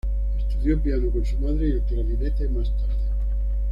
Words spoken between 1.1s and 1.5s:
con su